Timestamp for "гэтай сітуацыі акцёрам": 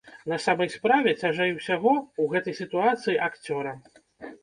2.35-3.89